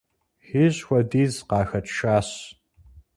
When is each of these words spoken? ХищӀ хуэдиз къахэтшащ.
ХищӀ 0.45 0.79
хуэдиз 0.85 1.33
къахэтшащ. 1.49 2.29